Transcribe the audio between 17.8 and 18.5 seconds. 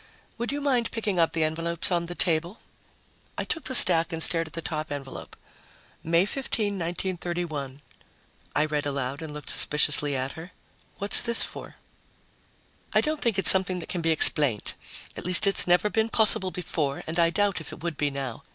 would be now.